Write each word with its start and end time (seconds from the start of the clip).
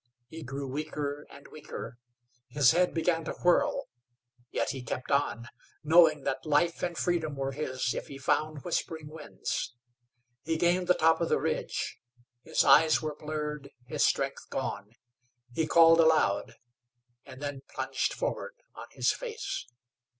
He 0.29 0.41
grew 0.41 0.65
weaker 0.67 1.27
and 1.29 1.47
weaker; 1.49 1.99
his 2.47 2.71
head 2.71 2.91
began 2.91 3.23
to 3.25 3.33
whirl, 3.33 3.87
yet 4.49 4.71
he 4.71 4.81
kept 4.81 5.11
on, 5.11 5.47
knowing 5.83 6.23
that 6.23 6.43
life 6.43 6.81
and 6.81 6.97
freedom 6.97 7.35
were 7.35 7.51
his 7.51 7.93
if 7.93 8.07
he 8.07 8.17
found 8.17 8.63
Whispering 8.63 9.09
Winds. 9.09 9.75
He 10.43 10.57
gained 10.57 10.87
the 10.87 10.95
top 10.95 11.21
of 11.21 11.29
the 11.29 11.39
ridge; 11.39 11.99
his 12.41 12.63
eyes 12.63 13.03
were 13.03 13.13
blurred, 13.15 13.69
his 13.85 14.03
strength 14.03 14.49
gone. 14.49 14.93
He 15.53 15.67
called 15.67 15.99
aloud, 15.99 16.55
and 17.23 17.39
then 17.39 17.61
plunged 17.69 18.15
forward 18.15 18.55
on 18.73 18.87
his 18.89 19.11
face. 19.11 19.67